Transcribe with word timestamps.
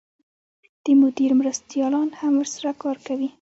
د 0.83 0.85
مدیر 1.01 1.31
مرستیالان 1.39 2.09
هم 2.19 2.33
ورسره 2.37 2.71
کار 2.81 2.97
کوي. 3.07 3.27